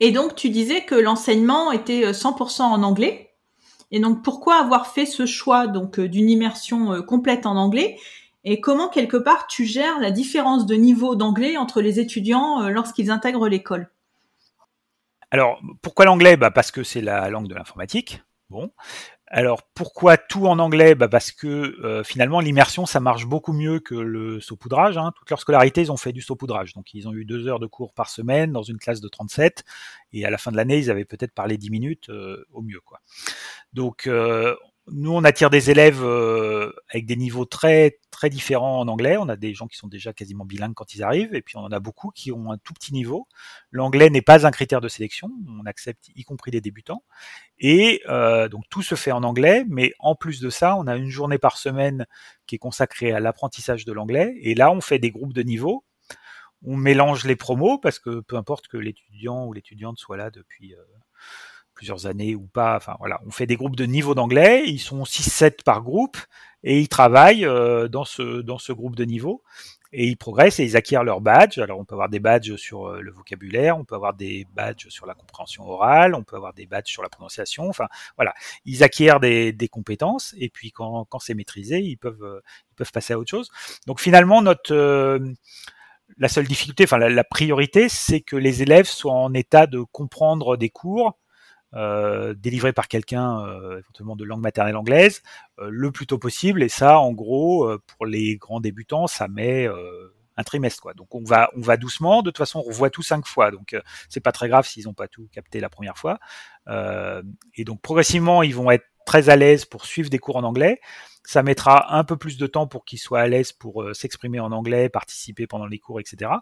[0.00, 3.30] Et donc, tu disais que l'enseignement était 100% en anglais.
[3.90, 7.98] Et donc, pourquoi avoir fait ce choix donc euh, d'une immersion euh, complète en anglais?
[8.44, 13.12] Et comment quelque part tu gères la différence de niveau d'anglais entre les étudiants lorsqu'ils
[13.12, 13.88] intègrent l'école?
[15.32, 16.36] Alors, pourquoi l'anglais?
[16.36, 18.22] Bah Parce que c'est la langue de l'informatique.
[18.50, 18.70] Bon.
[19.28, 20.94] Alors, pourquoi tout en anglais?
[20.94, 24.98] Bah Parce que euh, finalement, l'immersion, ça marche beaucoup mieux que le saupoudrage.
[24.98, 25.10] Hein.
[25.16, 26.74] Toute leur scolarité, ils ont fait du saupoudrage.
[26.74, 29.64] Donc, ils ont eu deux heures de cours par semaine dans une classe de 37.
[30.12, 32.80] Et à la fin de l'année, ils avaient peut-être parlé 10 minutes euh, au mieux.
[32.84, 33.00] quoi.
[33.72, 34.54] Donc, euh,
[34.90, 39.16] nous, on attire des élèves euh, avec des niveaux très très différents en anglais.
[39.16, 41.60] On a des gens qui sont déjà quasiment bilingues quand ils arrivent, et puis on
[41.60, 43.28] en a beaucoup qui ont un tout petit niveau.
[43.70, 47.04] L'anglais n'est pas un critère de sélection, on accepte y compris des débutants.
[47.58, 50.96] Et euh, donc tout se fait en anglais, mais en plus de ça, on a
[50.96, 52.06] une journée par semaine
[52.46, 54.34] qui est consacrée à l'apprentissage de l'anglais.
[54.40, 55.84] Et là, on fait des groupes de niveau.
[56.64, 60.74] On mélange les promos parce que peu importe que l'étudiant ou l'étudiante soit là depuis
[60.74, 60.82] euh,
[61.82, 62.76] plusieurs années ou pas.
[62.76, 66.16] Enfin voilà, on fait des groupes de niveau d'anglais, ils sont 6-7 par groupe
[66.62, 69.42] et ils travaillent euh, dans ce dans ce groupe de niveau
[69.92, 71.58] et ils progressent et ils acquièrent leur badge.
[71.58, 74.90] Alors on peut avoir des badges sur euh, le vocabulaire, on peut avoir des badges
[74.90, 77.68] sur la compréhension orale, on peut avoir des badges sur la prononciation.
[77.68, 78.32] Enfin voilà,
[78.64, 82.40] ils acquièrent des, des compétences et puis quand, quand c'est maîtrisé, ils peuvent euh,
[82.70, 83.50] ils peuvent passer à autre chose.
[83.88, 85.20] Donc finalement notre
[86.18, 90.56] la seule difficulté, enfin la priorité, c'est que les élèves soient en état de comprendre
[90.56, 91.18] des cours
[91.74, 95.22] euh, délivré par quelqu'un euh, éventuellement de langue maternelle anglaise
[95.58, 96.62] euh, le plus tôt possible.
[96.62, 99.68] Et ça en gros pour les grands débutants ça met
[100.36, 100.94] un trimestre quoi.
[100.94, 102.22] Donc on va on va doucement.
[102.22, 103.50] De toute façon on revoit tout cinq fois.
[103.50, 103.76] Donc
[104.08, 106.18] c'est pas très grave s'ils n'ont pas tout capté la première fois.
[106.68, 110.80] Et donc progressivement ils vont être très à l'aise pour suivre des cours en anglais
[111.24, 114.50] ça mettra un peu plus de temps pour qu'ils soient à l'aise pour s'exprimer en
[114.50, 116.32] anglais, participer pendant les cours, etc.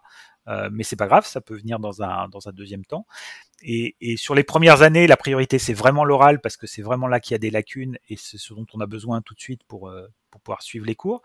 [0.48, 3.06] Euh, mais c'est pas grave, ça peut venir dans un, dans un deuxième temps.
[3.62, 7.20] Et, sur les premières années, la priorité c'est vraiment l'oral parce que c'est vraiment là
[7.20, 9.62] qu'il y a des lacunes et c'est ce dont on a besoin tout de suite
[9.64, 11.22] pour, euh, pour pouvoir suivre les cours.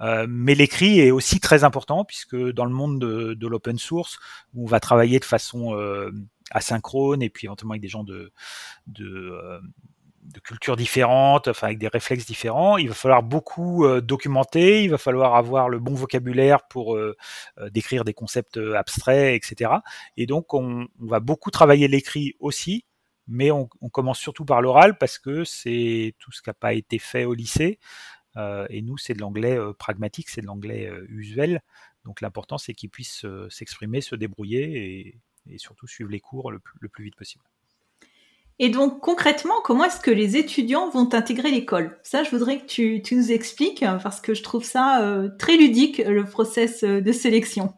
[0.00, 4.18] Euh, mais l'écrit est aussi très important puisque dans le monde de, l'open source,
[4.54, 6.10] où on va travailler de façon euh,
[6.50, 8.32] asynchrone et puis éventuellement avec des gens de,
[9.00, 9.60] euh,
[10.32, 12.76] de cultures différentes, enfin avec des réflexes différents.
[12.76, 17.16] Il va falloir beaucoup euh, documenter, il va falloir avoir le bon vocabulaire pour euh,
[17.58, 19.72] euh, décrire des concepts abstraits, etc.
[20.16, 22.84] Et donc on, va beaucoup travailler l'écrit aussi,
[23.26, 26.98] mais on, commence surtout par l'oral parce que c'est tout ce qui n'a pas été
[26.98, 27.78] fait au lycée.
[28.70, 31.62] et nous, c'est de l'anglais pragmatique, c'est de l'anglais usuel.
[32.04, 37.04] Donc l'important, c'est qu'ils puissent s'exprimer, se débrouiller et, surtout suivre les cours le plus
[37.04, 37.44] vite possible.
[38.60, 41.98] Et donc concrètement, comment est-ce que les étudiants vont intégrer l'école?
[42.02, 45.98] Ça, je voudrais que tu, nous expliques parce que je trouve ça euh, très ludique
[45.98, 47.72] le process euh, de sélection.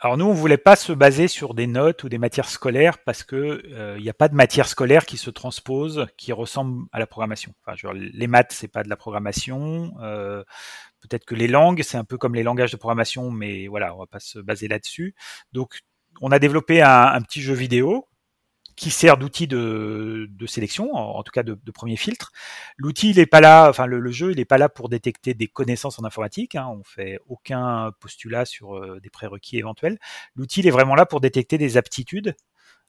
[0.00, 3.22] Alors nous, on voulait pas se baser sur des notes ou des matières scolaires parce
[3.22, 3.62] que
[3.96, 7.54] il n'y a pas de matière scolaire qui se transpose, qui ressemble à la programmation.
[7.64, 9.92] Enfin, les maths, c'est pas de la programmation.
[11.02, 14.00] Peut-être que les langues, c'est un peu comme les langages de programmation, mais voilà, on
[14.00, 15.14] va pas se baser là-dessus.
[15.52, 15.82] Donc,
[16.20, 18.08] on a développé un petit jeu vidéo
[18.76, 22.32] qui sert d'outil de, sélection, en, tout cas de, premier filtre.
[22.76, 25.98] L'outil, il est pas là, enfin le, jeu, n'est pas là pour détecter des connaissances
[25.98, 26.54] en informatique.
[26.54, 29.98] Hein, on fait aucun postulat sur euh, des prérequis éventuels.
[30.34, 32.34] L'outil, il est vraiment là pour détecter des aptitudes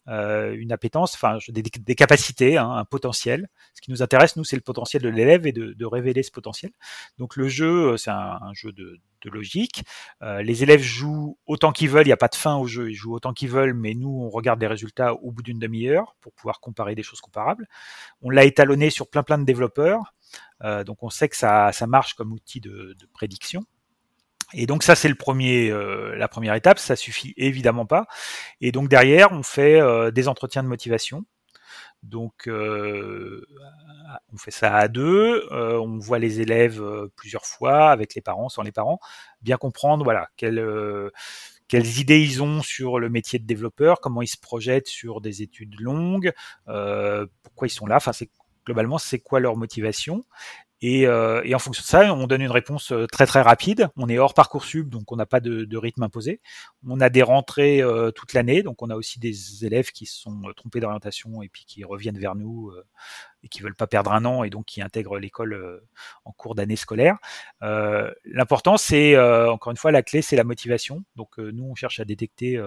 [0.07, 3.47] une appétence, enfin des, capacités, hein, un potentiel.
[3.73, 6.71] Ce qui nous intéresse, nous, c'est le potentiel de l'élève et de, révéler ce potentiel.
[7.17, 9.85] Donc le jeu, euh, c'est un, jeu de, logique.
[10.21, 12.91] Euh, les élèves jouent autant qu'ils veulent, il n'y a pas de fin au jeu,
[12.91, 16.17] ils jouent autant qu'ils veulent, mais nous, on regarde les résultats au bout d'une demi-heure
[16.19, 17.67] pour pouvoir comparer des choses comparables.
[18.21, 20.13] On l'a étalonné sur plein plein de développeurs.
[20.85, 23.65] donc on sait que ça, ça marche comme outil de prédiction.
[24.53, 26.79] Et donc ça c'est le premier, euh, la première étape.
[26.79, 28.07] Ça suffit évidemment pas.
[28.61, 31.25] Et donc derrière on fait euh, des entretiens de motivation.
[32.03, 33.45] Donc euh,
[34.33, 35.47] on fait ça à deux.
[35.51, 36.83] on voit les élèves
[37.15, 38.99] plusieurs fois avec les parents, sans les parents,
[39.41, 40.63] bien comprendre voilà quelles
[41.69, 45.41] quelles idées ils ont sur le métier de développeur, comment ils se projettent sur des
[45.41, 46.33] études longues,
[46.65, 47.95] pourquoi ils sont là.
[47.95, 48.29] Enfin c'est
[48.65, 50.23] globalement c'est quoi leur motivation
[50.83, 53.89] euh, et, en fonction de ça, on donne une réponse euh, très très rapide.
[53.95, 56.41] On est hors parcoursup, donc on n'a pas de, rythme imposé.
[56.87, 60.19] On a des rentrées euh, toute l'année, donc on a aussi des élèves qui se
[60.21, 62.71] sont trompés d'orientation et puis qui reviennent vers nous
[63.43, 65.86] et qui veulent pas perdre un an et donc qui intègrent l'école euh,
[66.25, 67.17] en cours d'année scolaire.
[67.62, 71.03] Euh, L'important, c'est euh, encore une fois la clé, c'est la motivation.
[71.15, 72.60] Donc nous, on cherche à détecter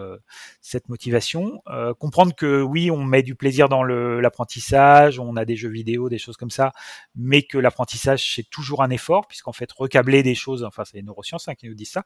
[0.61, 1.62] cette motivation,
[1.99, 6.19] comprendre que oui, on met du plaisir dans l'apprentissage, on a des jeux vidéo, des
[6.19, 6.73] choses comme ça,
[7.15, 11.03] mais que l'apprentissage c'est toujours un effort puisqu'en fait recabler des choses, enfin c'est les
[11.03, 12.05] neurosciences hein, qui nous disent ça.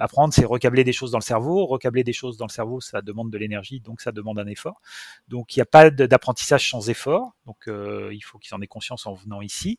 [0.00, 3.02] apprendre, c'est recabler des choses dans le cerveau, recabler des choses dans le cerveau, ça
[3.02, 4.80] demande de l'énergie, donc ça demande un effort.
[5.28, 7.32] Donc il n'y a pas d'apprentissage sans effort.
[7.46, 9.78] Donc euh, il faut qu'ils en aient conscience en venant ici.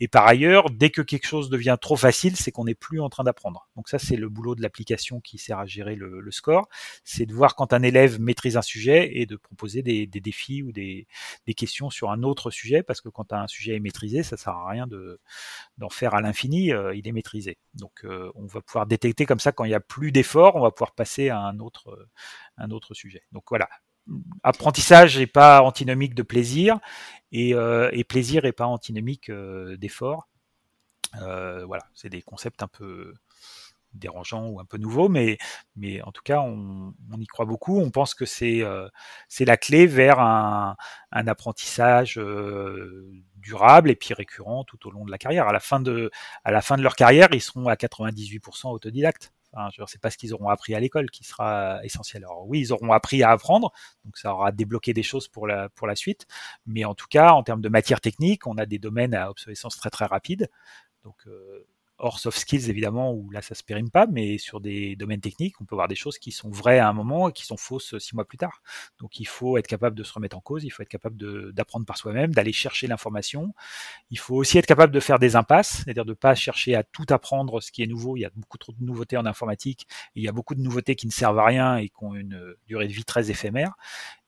[0.00, 3.08] Et par ailleurs, dès que quelque chose devient trop facile, c'est qu'on n'est plus en
[3.08, 3.68] train d'apprendre.
[3.76, 6.68] Donc ça, c'est le boulot de l'application qui sert à gérer le, score.
[7.04, 10.72] C'est de voir quand un élève maîtrise un sujet et de proposer des, défis ou
[10.72, 11.06] des,
[11.56, 14.68] questions sur un autre sujet, parce que quand un sujet est maîtrisé, ça sert à
[14.68, 14.86] rien
[15.78, 17.58] d'en faire à l'infini, euh, il est maîtrisé.
[17.74, 20.60] Donc euh, on va pouvoir détecter comme ça quand il n'y a plus d'effort, on
[20.60, 22.08] va pouvoir passer à un autre,
[22.56, 23.22] un autre sujet.
[23.32, 23.68] Donc voilà,
[24.42, 26.78] apprentissage n'est pas antinomique de plaisir
[27.32, 30.28] et, euh, plaisir n'est pas antinomique euh, d'effort.
[31.22, 33.14] Euh, voilà, c'est des concepts un peu
[33.92, 35.38] dérangeants ou un peu nouveaux, mais,
[36.02, 37.78] en tout cas, on, y croit beaucoup.
[37.80, 38.62] On pense que c'est
[39.28, 40.76] c'est la clé vers un,
[41.12, 42.20] un apprentissage
[43.36, 45.46] durable et puis récurrent tout au long de la carrière.
[45.46, 46.10] À la fin de,
[46.42, 49.32] à la fin de leur carrière, ils seront à 98% autodidactes.
[49.56, 52.24] Enfin, c'est pas ce qu'ils auront appris à l'école qui sera essentiel.
[52.24, 53.72] Alors oui, ils auront appris à apprendre,
[54.04, 56.26] donc ça aura débloqué des choses pour la pour la suite.
[56.66, 59.76] Mais en tout cas, en termes de matière technique, on a des domaines à obsolescence
[59.76, 60.48] très très rapide.
[61.04, 61.66] Donc euh,
[61.98, 65.60] hors soft skills évidemment où là ça se périme pas, mais sur des domaines techniques,
[65.60, 67.96] on peut voir des choses qui sont vraies à un moment et qui sont fausses
[67.98, 68.62] six mois plus tard.
[68.98, 71.86] Donc il faut être capable de se remettre en cause, il faut être capable d'apprendre
[71.86, 73.54] par soi-même, d'aller chercher l'information.
[74.10, 77.06] Il faut aussi être capable de faire des impasses, c'est-à-dire de pas chercher à tout
[77.10, 78.16] apprendre ce qui est nouveau.
[78.16, 80.96] Il y a beaucoup trop de nouveautés en informatique, il y a beaucoup de nouveautés
[80.96, 83.74] qui ne servent à rien et qui ont une durée de vie très éphémère.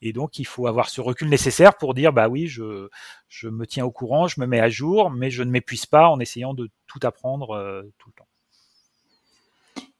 [0.01, 2.89] Et donc il faut avoir ce recul nécessaire pour dire bah oui, je,
[3.27, 6.07] je me tiens au courant, je me mets à jour, mais je ne m'épuise pas
[6.07, 8.27] en essayant de tout apprendre euh, tout le temps.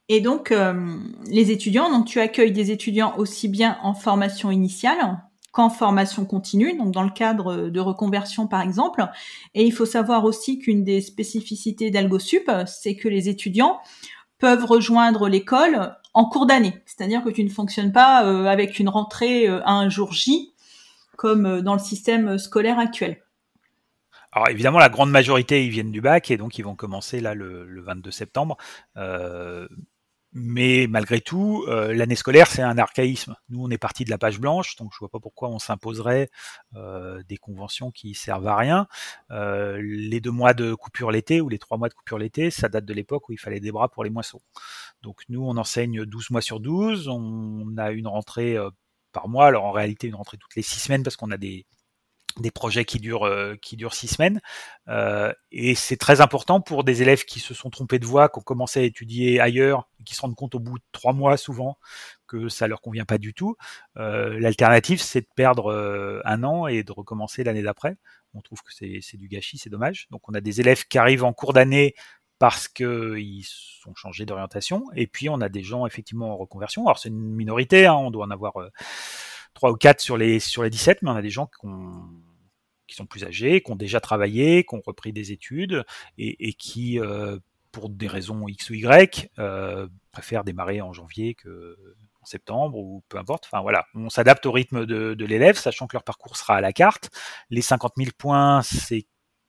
[0.08, 0.96] Et donc, euh,
[1.26, 5.22] les étudiants, donc tu accueilles des étudiants aussi bien en formation initiale
[5.52, 9.06] qu'en formation continue, donc dans le cadre de reconversion par exemple.
[9.54, 13.80] Et il faut savoir aussi qu'une des spécificités d'AlgoSup, c'est que les étudiants
[14.38, 16.82] peuvent rejoindre l'école en cours d'année.
[16.86, 20.52] C'est-à-dire que tu ne fonctionnes pas euh, avec une rentrée à un jour J,
[21.16, 23.22] comme dans le système scolaire actuel.
[24.38, 27.34] Alors évidemment, la grande majorité, ils viennent du bac et donc ils vont commencer là
[27.34, 28.56] le, 22 septembre.
[28.96, 29.66] Euh,
[30.32, 33.34] mais malgré tout, euh, l'année scolaire, c'est un archaïsme.
[33.48, 36.30] Nous, on est parti de la page blanche, donc je vois pas pourquoi on s'imposerait
[36.76, 38.86] euh, des conventions qui servent à rien.
[39.28, 42.84] les deux mois de coupure l'été ou les trois mois de coupure l'été, ça date
[42.84, 44.40] de l'époque où il fallait des bras pour les moissons.
[45.02, 48.56] Donc nous, on enseigne 12 mois sur 12, on a une rentrée
[49.10, 51.66] par mois, alors en réalité une rentrée toutes les six semaines parce qu'on a des,
[52.40, 54.40] des projets qui durent euh, qui durent six semaines
[54.88, 58.38] euh, et c'est très important pour des élèves qui se sont trompés de voie, qui
[58.38, 61.78] ont commencé à étudier ailleurs, qui se rendent compte au bout de trois mois souvent
[62.26, 63.56] que ça leur convient pas du tout.
[63.96, 67.96] Euh, L'alternative, c'est de perdre euh, un an et de recommencer l'année d'après.
[68.34, 70.06] On trouve que c'est du gâchis, c'est dommage.
[70.10, 71.94] Donc on a des élèves qui arrivent en cours d'année
[72.38, 76.86] parce qu'ils sont changés d'orientation, et puis on a des gens effectivement en reconversion.
[76.86, 78.70] Alors c'est une minorité, hein, on doit en avoir euh,
[79.54, 82.04] trois ou quatre sur les sur les 17, mais on a des gens qui ont
[82.88, 85.84] qui sont plus âgés, qui ont déjà travaillé, qui ont repris des études
[86.16, 87.38] et, qui, euh,
[87.70, 91.76] pour des raisons X ou Y, euh, préfèrent démarrer en janvier que
[92.20, 93.44] en septembre ou peu importe.
[93.46, 96.60] Enfin voilà, on s'adapte au rythme de, de l'élève, sachant que leur parcours sera à
[96.60, 97.10] la carte.
[97.50, 99.06] Les 50 000 points, c'est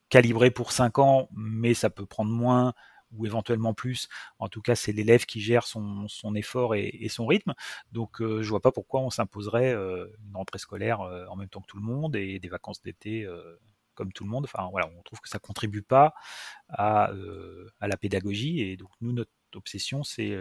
[0.09, 2.73] calibré pour 5 ans, mais ça peut prendre moins
[3.15, 4.09] ou éventuellement plus.
[4.39, 7.53] En tout cas, c'est l'élève qui gère son, effort et, son rythme.
[7.91, 11.49] Donc, euh, je vois pas pourquoi on s'imposerait euh, une rentrée scolaire euh, en même
[11.49, 13.27] temps que tout le monde et des vacances d'été
[13.95, 14.45] comme tout le monde.
[14.45, 16.13] Enfin, voilà, on trouve que ça contribue pas
[16.69, 17.11] à,
[17.81, 18.61] la pédagogie.
[18.61, 20.37] Et donc, nous, notre obsession, c'est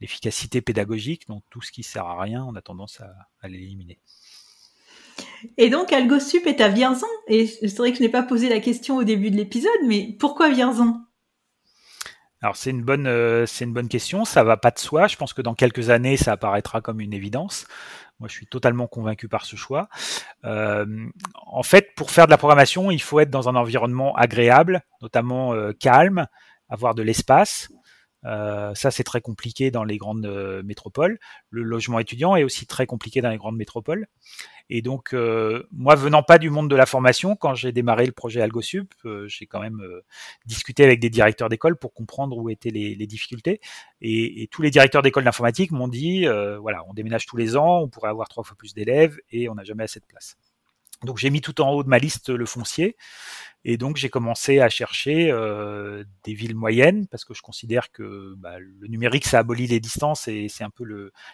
[0.00, 1.28] l'efficacité pédagogique.
[1.28, 3.98] Donc, tout ce qui sert à rien, on a tendance à, à l'éliminer.
[5.56, 7.06] Et donc, AlgoSup est à Vierzon.
[7.28, 10.16] Et c'est vrai que je n'ai pas posé la question au début de l'épisode, mais
[10.18, 11.00] pourquoi Vierzon?
[12.42, 15.06] Alors c'est une bonne euh, c'est une bonne question, ça va pas de soi.
[15.06, 17.66] Je pense que dans quelques années ça apparaîtra comme une évidence.
[18.18, 19.88] Moi je suis totalement convaincu par ce choix.
[20.44, 20.86] Euh,
[21.34, 25.52] en fait, pour faire de la programmation, il faut être dans un environnement agréable, notamment
[25.52, 26.26] euh, calme,
[26.70, 27.70] avoir de l'espace.
[28.26, 31.18] Euh, ça, c'est très compliqué dans les grandes euh, métropoles.
[31.50, 34.06] Le logement étudiant est aussi très compliqué dans les grandes métropoles.
[34.68, 38.12] Et donc, euh, moi, venant pas du monde de la formation, quand j'ai démarré le
[38.12, 38.94] projet AlgoSup,
[39.26, 39.82] j'ai quand même
[40.46, 43.60] discuté avec des directeurs d'école pour comprendre où étaient les, les difficultés.
[44.00, 46.26] Et, et, tous les directeurs d'école d'informatique m'ont dit,
[46.60, 49.56] voilà, on déménage tous les ans, on pourrait avoir trois fois plus d'élèves et on
[49.56, 50.36] n'a jamais assez de place.
[51.04, 52.96] Donc j'ai mis tout en haut de ma liste le foncier.
[53.64, 58.34] Et donc j'ai commencé à chercher euh, des villes moyennes parce que je considère que
[58.38, 60.84] bah, le numérique ça abolit les distances et c'est un peu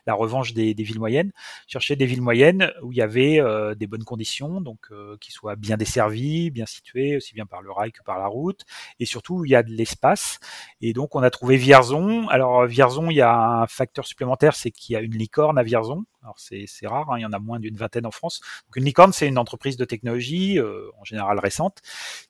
[0.06, 1.32] la revanche des, des, villes moyennes.
[1.68, 5.30] Chercher des villes moyennes où il y avait euh, des bonnes conditions, donc euh, qui
[5.30, 8.62] soient bien desservies, bien situées, aussi bien par le rail que par la route,
[8.98, 10.40] et surtout où il y a de l'espace.
[10.80, 12.26] Et donc on a trouvé Vierzon.
[12.28, 15.62] Alors Vierzon, il y a un facteur supplémentaire, c'est qu'il y a une licorne à
[15.62, 16.04] Vierzon.
[16.26, 18.40] Alors c'est rare, hein, il y en a moins d'une vingtaine en France.
[18.66, 21.82] Donc une licorne, c'est une entreprise de technologie, euh, en général récente,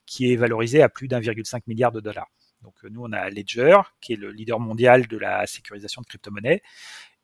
[0.05, 2.29] qui est valorisée à plus d'1,5 milliard de dollars.
[2.61, 6.07] Donc euh, nous, on a Ledger, qui est le leader mondial de la sécurisation de
[6.07, 6.63] crypto-monnaies.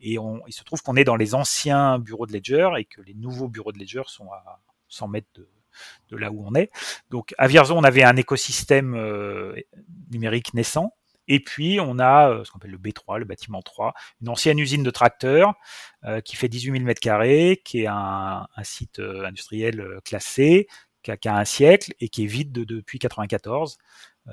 [0.01, 3.03] Et on, il se trouve qu'on est dans les anciens bureaux de Ledger et que
[3.03, 5.29] les nouveaux bureaux de Ledger sont à 100 mètres
[6.09, 6.71] de, là où on est.
[7.11, 9.55] Donc à Vierzon, on avait un écosystème euh,
[10.11, 10.95] numérique naissant
[11.33, 14.59] et puis, on a euh, ce qu'on appelle le B3, le bâtiment 3, une ancienne
[14.59, 15.55] usine de tracteurs
[16.05, 20.68] euh, qui fait 18 000 m2, qui est un, site euh, industriel classé,
[21.03, 23.79] qui a, un siècle et qui est vide de, depuis 94,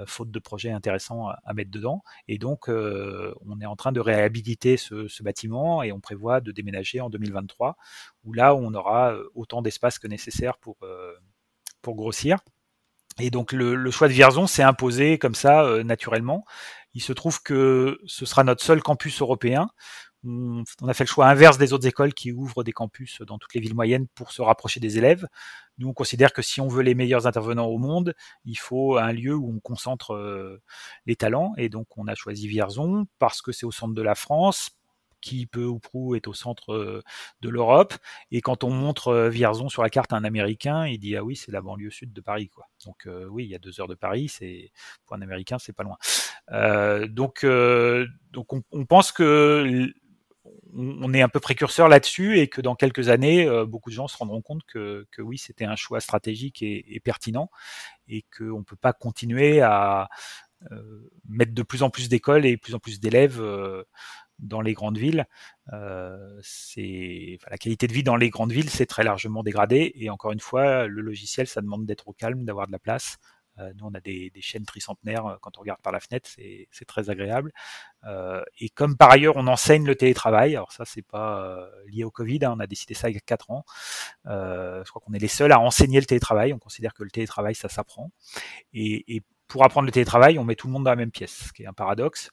[0.08, 2.04] faute de projets intéressants à, mettre dedans.
[2.28, 7.00] Et donc, on est en train de réhabiliter ce, bâtiment et on prévoit de déménager
[7.00, 7.78] en 2023,
[8.26, 10.78] où là, on aura autant d'espace que nécessaire pour,
[11.82, 12.38] grossir.
[13.20, 16.46] Et donc le, choix de Vierzon s'est imposé comme ça naturellement.
[16.94, 19.70] Il se trouve que ce sera notre seul campus européen.
[20.26, 23.54] On, a fait le choix inverse des autres écoles qui ouvrent des campus dans toutes
[23.54, 25.26] les villes moyennes pour se rapprocher des élèves.
[25.78, 29.14] Nous, on considère que si on veut les meilleurs intervenants au monde, il faut un
[29.14, 30.62] lieu où on concentre euh,
[31.06, 31.54] les talents.
[31.58, 34.72] Et donc, on a choisi Vierzon parce que c'est au centre de la France,
[35.22, 37.04] qui peu ou prou est au centre euh,
[37.42, 37.94] de l'Europe.
[38.32, 41.24] Et quand on montre euh, Vierzon sur la carte à un Américain, il dit ah
[41.24, 42.68] oui c'est la banlieue sud de Paris quoi.
[42.86, 44.72] Donc euh, oui il y a deux heures de Paris, c'est
[45.06, 45.98] pour un Américain c'est pas loin.
[47.08, 47.46] Donc
[48.32, 49.92] donc on, pense que
[50.74, 54.18] on est un peu précurseur là-dessus et que dans quelques années, beaucoup de gens se
[54.18, 57.50] rendront compte que, que oui, c'était un choix stratégique et, pertinent
[58.08, 60.10] et qu'on ne peut pas continuer à
[61.28, 63.42] mettre de plus en plus d'écoles et plus en plus d'élèves
[64.40, 65.26] dans les grandes villes,
[65.74, 66.42] euh,
[67.50, 69.92] la qualité de vie dans les grandes villes, c'est très largement dégradé.
[69.96, 73.18] Et encore une fois, le logiciel, ça demande d'être au calme, d'avoir de la place.
[73.60, 76.86] Euh, nous, on a des, chaînes tricentenaires euh, quand on regarde par la fenêtre, c'est
[76.86, 77.52] très agréable.
[78.58, 80.56] Et comme par ailleurs, on enseigne le télétravail.
[80.56, 82.46] Alors ça, c'est pas lié au Covid.
[82.46, 83.66] Hein, on a décidé ça il y a quatre ans.
[84.26, 86.54] je crois qu'on est les seuls à enseigner le télétravail.
[86.54, 88.12] On considère que le télétravail, ça s'apprend.
[88.74, 91.54] Et pour apprendre le télétravail, on met tout le monde dans la même pièce, ce
[91.54, 92.32] qui est un paradoxe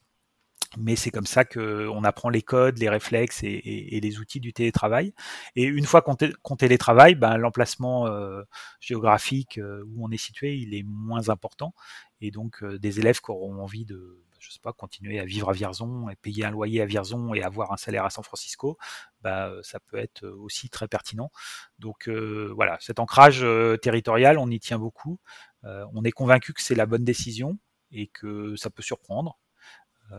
[0.76, 5.14] mais c'est comme ça qu'on apprend les codes, les réflexes et, les outils du télétravail.
[5.54, 8.42] Et une fois qu'on, télétravaille, ben, l'emplacement euh,
[8.80, 11.74] géographique euh, où on est situé, il est moins important.
[12.20, 15.48] Et donc, euh, des élèves qui auront envie de, je sais pas, continuer à vivre
[15.50, 18.76] à Vierzon et payer un loyer à Vierzon et avoir un salaire à San Francisco,
[19.22, 21.30] bah, ça peut être aussi très pertinent.
[21.78, 23.44] Donc voilà, cet ancrage
[23.82, 25.18] territorial, on y tient beaucoup.
[25.64, 27.58] on est convaincu que c'est la bonne décision
[27.92, 29.38] et que ça peut surprendre.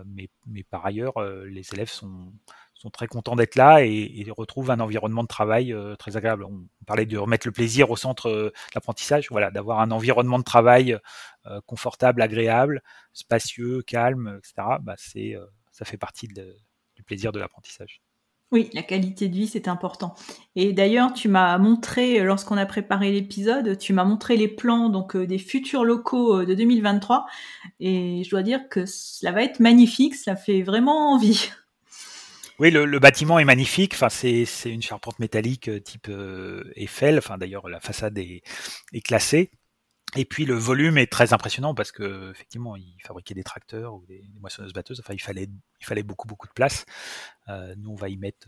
[0.06, 1.14] Mais, mais, par ailleurs,
[1.46, 2.32] les élèves sont,
[2.92, 6.44] très contents d'être là et, et, retrouvent un environnement de travail euh, très agréable.
[6.46, 10.40] On, parlait de remettre le plaisir au centre euh, de l'apprentissage, voilà, d'avoir un environnement
[10.40, 10.98] de travail
[11.48, 12.82] euh, confortable, agréable,
[13.14, 14.78] spacieux, calme, etc.
[14.82, 18.02] Bah, ça fait partie du plaisir de l'apprentissage.
[18.52, 20.16] Oui, la qualité de vie, c'est important.
[20.56, 25.18] Et d'ailleurs, tu m'as montré, lorsqu'on a préparé l'épisode, tu m'as montré les plans donc
[25.18, 27.26] des futurs locaux de 2023.
[27.82, 31.50] Et je dois dire que cela va être magnifique, ça fait vraiment envie.
[32.60, 33.94] Oui, le, bâtiment est magnifique.
[33.94, 37.20] Enfin, c'est, une charpente métallique euh, type euh, Eiffel.
[37.20, 38.42] Enfin, d'ailleurs, la façade est,
[39.04, 39.52] classée.
[40.16, 44.06] Et puis le volume est très impressionnant parce que effectivement, il fabriquait des tracteurs ou
[44.08, 45.02] des, moissonneuses batteuses.
[45.02, 45.50] Enfin, il fallait,
[45.82, 46.86] il fallait beaucoup beaucoup de place.
[47.50, 48.48] Euh, nous, on va y mettre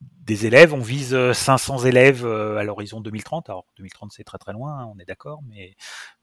[0.00, 0.74] des élèves.
[0.74, 3.48] On vise 500 élèves à l'horizon 2030.
[3.48, 5.40] Alors 2030, c'est très très loin, hein, on est d'accord,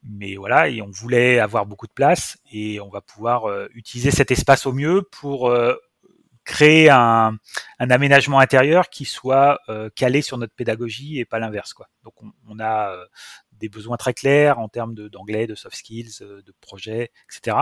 [0.04, 0.70] mais voilà.
[0.70, 4.72] Et on voulait avoir beaucoup de place et on va pouvoir utiliser cet espace au
[4.72, 5.52] mieux pour
[6.48, 7.38] créer un,
[7.78, 11.74] aménagement intérieur qui soit euh, calé sur notre pédagogie et pas l'inverse.
[11.74, 11.90] Quoi.
[12.04, 12.14] Donc
[12.48, 13.06] on, a euh,
[13.60, 17.58] des besoins très clairs en termes d'anglais, de, soft skills, euh, de projets, etc.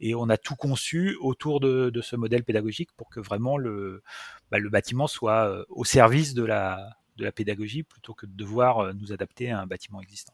[0.00, 4.02] Et on a tout conçu autour de, ce modèle pédagogique pour que vraiment le,
[4.50, 6.96] bah, bâtiment soit au service de la,
[7.34, 10.32] pédagogie plutôt que de devoir nous adapter à un bâtiment existant.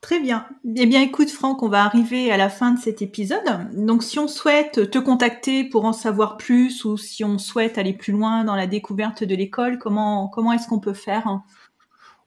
[0.00, 0.46] Très bien.
[0.76, 3.68] Eh bien, écoute, Franck, on va arriver à la fin de cet épisode.
[3.74, 7.92] Donc, si on souhaite te contacter pour en savoir plus ou si on souhaite aller
[7.92, 11.42] plus loin dans la découverte de l'école, comment est-ce qu'on peut faire?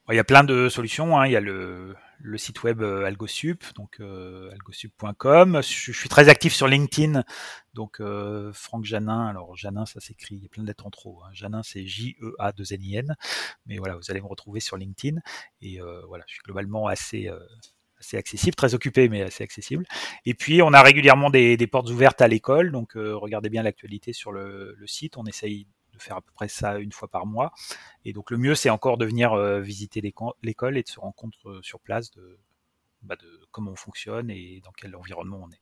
[0.10, 1.18] Il y a plein de solutions.
[1.18, 1.28] Hein.
[1.28, 5.62] Il y a le, le site web euh, AlgoSup, donc euh, algosup.com.
[5.62, 7.24] Je, suis très actif sur LinkedIn,
[7.74, 9.28] donc euh, Franck Janin.
[9.28, 11.22] Alors Janin, ça s'écrit, il y a plein de lettres en trop.
[11.24, 11.30] Hein.
[11.32, 13.16] Janin, c'est J-E-A-2-N-I-N.
[13.66, 15.20] Mais voilà, vous allez me retrouver sur LinkedIn.
[15.62, 17.30] Et voilà, je suis globalement assez
[18.00, 19.86] assez accessible, très occupé, mais assez accessible.
[20.26, 24.12] Et puis, on a régulièrement des, des portes ouvertes à l'école, donc regardez bien l'actualité
[24.12, 25.16] sur le, le, site.
[25.16, 27.54] On essaye de faire à peu près ça une fois par mois.
[28.06, 31.16] Et donc le mieux, c'est encore de venir euh, visiter l'école et de se rendre
[31.16, 32.38] compte euh, sur place de,
[33.02, 35.62] bah, de comment on fonctionne et dans quel environnement on est.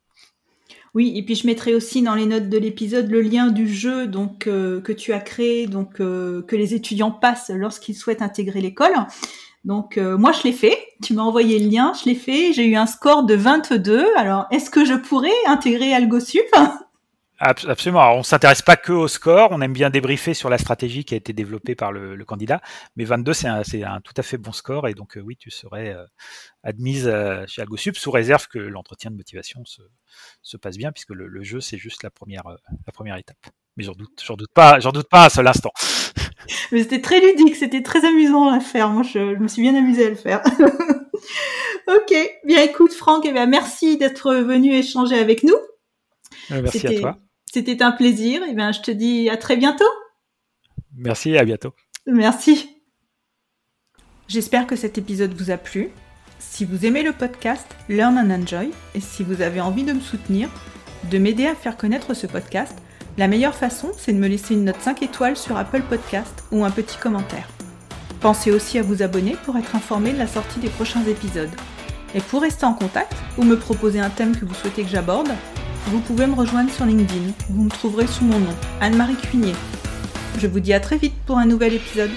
[0.93, 4.07] Oui, et puis je mettrai aussi dans les notes de l'épisode le lien du jeu
[4.07, 8.93] donc euh, que tu as créé, donc que les étudiants passent lorsqu'ils souhaitent intégrer l'école.
[9.65, 12.75] Donc moi je l'ai fait, tu m'as envoyé le lien, je l'ai fait, j'ai eu
[12.75, 14.07] un score de 22.
[14.17, 16.39] Alors est-ce que je pourrais intégrer AlgoSup
[17.44, 18.02] Absolument.
[18.02, 19.50] Alors, on s'intéresse pas que au score.
[19.52, 22.62] On aime bien débriefer sur la stratégie qui a été développée par le, le candidat.
[22.96, 24.88] Mais 22, c'est un, un, tout à fait bon score.
[24.88, 26.06] Et donc, euh, oui, tu serais euh,
[26.62, 29.82] admise euh, chez AlgoSup sous réserve que l'entretien de motivation se,
[30.44, 33.44] se, passe bien, puisque le, le jeu, c'est juste la première, la première étape.
[33.76, 35.72] Mais j'en doute, j'en doute pas, j'en doute pas un seul instant.
[36.72, 38.89] Mais c'était très ludique, c'était très amusant à faire.
[38.89, 40.44] Moi, je, je me suis bien amusée à le faire.
[41.88, 42.14] ok.
[42.46, 45.58] Bien, écoute, Franck, eh bien, merci d'être venu échanger avec nous.
[46.52, 47.18] Merci à toi.
[47.54, 48.41] C'était un plaisir.
[48.43, 49.84] Et bien, je te dis à très bientôt.
[50.95, 51.74] Merci et à bientôt.
[52.06, 52.70] Merci.
[54.30, 55.89] J'espère que cet épisode vous a plu.
[56.39, 59.99] Si vous aimez le podcast Learn and Enjoy et si vous avez envie de me
[59.99, 60.49] soutenir,
[61.10, 62.74] de m'aider à faire connaître ce podcast,
[63.18, 66.64] la meilleure façon, c'est de me laisser une note 5 étoiles sur Apple Podcast ou
[66.64, 67.49] un petit commentaire.
[68.22, 71.52] Pensez aussi à vous abonner pour être informé de la sortie des prochains épisodes.
[72.16, 75.32] Et pour rester en contact ou me proposer un thème que vous souhaitez que j'aborde,
[75.88, 77.34] vous pouvez me rejoindre sur LinkedIn.
[77.49, 79.53] Vous me trouverez sous mon nom, Anne-Marie Cuinier.
[80.38, 82.11] Je vous dis à très vite pour un nouvel épisode.